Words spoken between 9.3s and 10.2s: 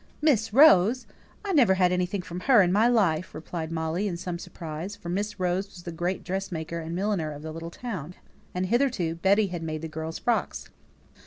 had made the girl's